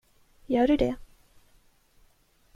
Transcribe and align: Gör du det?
Gör 0.47 0.67
du 0.67 0.77
det? 0.77 0.95